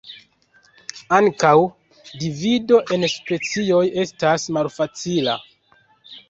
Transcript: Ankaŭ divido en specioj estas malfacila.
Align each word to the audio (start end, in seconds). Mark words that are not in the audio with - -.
Ankaŭ 1.17 1.51
divido 2.23 2.79
en 2.97 3.05
specioj 3.17 3.83
estas 4.05 4.49
malfacila. 4.59 5.37